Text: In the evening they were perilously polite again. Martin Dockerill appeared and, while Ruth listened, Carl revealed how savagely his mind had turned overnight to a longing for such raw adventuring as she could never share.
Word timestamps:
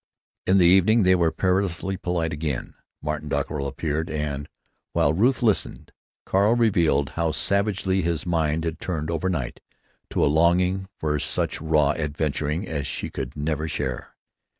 In 0.47 0.57
the 0.57 0.65
evening 0.65 1.03
they 1.03 1.13
were 1.13 1.31
perilously 1.31 1.95
polite 1.95 2.33
again. 2.33 2.73
Martin 3.03 3.29
Dockerill 3.29 3.67
appeared 3.67 4.09
and, 4.09 4.49
while 4.93 5.13
Ruth 5.13 5.43
listened, 5.43 5.91
Carl 6.25 6.55
revealed 6.55 7.09
how 7.09 7.29
savagely 7.31 8.01
his 8.01 8.25
mind 8.25 8.63
had 8.63 8.79
turned 8.79 9.11
overnight 9.11 9.59
to 10.09 10.25
a 10.25 10.25
longing 10.25 10.87
for 10.97 11.19
such 11.19 11.61
raw 11.61 11.91
adventuring 11.91 12.67
as 12.67 12.87
she 12.87 13.11
could 13.11 13.35
never 13.37 13.67
share. 13.67 14.15